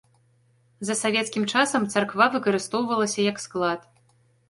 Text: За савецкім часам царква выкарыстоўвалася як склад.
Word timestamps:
За 0.89 0.95
савецкім 1.01 1.45
часам 1.53 1.87
царква 1.97 2.31
выкарыстоўвалася 2.39 3.31
як 3.31 3.37
склад. 3.49 3.91